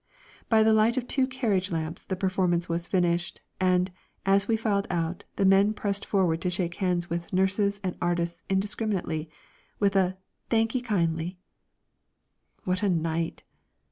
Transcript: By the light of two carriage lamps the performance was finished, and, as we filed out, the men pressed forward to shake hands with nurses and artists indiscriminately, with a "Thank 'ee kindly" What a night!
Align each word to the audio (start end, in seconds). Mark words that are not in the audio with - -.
By 0.49 0.63
the 0.63 0.73
light 0.73 0.97
of 0.97 1.07
two 1.07 1.27
carriage 1.27 1.69
lamps 1.69 2.03
the 2.05 2.15
performance 2.15 2.67
was 2.67 2.87
finished, 2.87 3.39
and, 3.59 3.91
as 4.25 4.47
we 4.47 4.57
filed 4.57 4.87
out, 4.89 5.25
the 5.35 5.45
men 5.45 5.75
pressed 5.75 6.07
forward 6.07 6.41
to 6.41 6.49
shake 6.49 6.73
hands 6.81 7.07
with 7.07 7.31
nurses 7.31 7.79
and 7.83 7.95
artists 8.01 8.41
indiscriminately, 8.49 9.29
with 9.77 9.95
a 9.95 10.17
"Thank 10.49 10.75
'ee 10.75 10.81
kindly" 10.81 11.37
What 12.65 12.81
a 12.81 12.89
night! 12.89 13.43